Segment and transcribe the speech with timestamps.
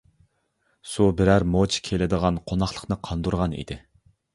[0.93, 3.85] سۇ بىرەر موچە كېلىدىغان قوناقلىقنى قاندۇرغان ئىدى.